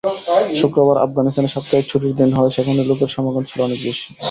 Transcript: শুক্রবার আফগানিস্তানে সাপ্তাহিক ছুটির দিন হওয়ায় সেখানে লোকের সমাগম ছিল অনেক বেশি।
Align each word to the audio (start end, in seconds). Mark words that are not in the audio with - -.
শুক্রবার 0.61 0.97
আফগানিস্তানে 0.97 1.49
সাপ্তাহিক 1.51 1.85
ছুটির 1.87 2.17
দিন 2.19 2.29
হওয়ায় 2.33 2.55
সেখানে 2.57 2.81
লোকের 2.83 3.09
সমাগম 3.15 3.43
ছিল 3.43 3.59
অনেক 3.61 3.79
বেশি। 3.83 4.07